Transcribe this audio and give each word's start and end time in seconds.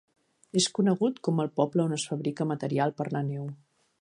És 0.61 0.67
conegut 0.79 1.21
com 1.27 1.43
el 1.45 1.51
poble 1.61 1.85
on 1.85 1.95
es 2.01 2.09
fabrica 2.13 2.51
material 2.55 2.97
per 3.03 3.11
la 3.17 3.27
neu. 3.33 3.49